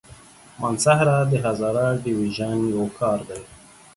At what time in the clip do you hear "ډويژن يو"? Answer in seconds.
2.03-2.83